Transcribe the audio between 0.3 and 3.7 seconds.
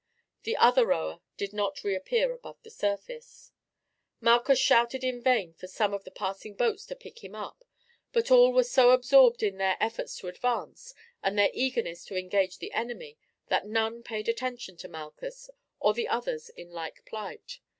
The other rower did not reappear above the surface.